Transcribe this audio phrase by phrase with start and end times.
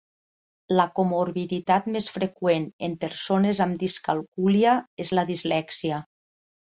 [0.79, 4.73] La comorbiditat més freqüent en persones amb discalcúlia
[5.05, 6.01] és la dislèxia.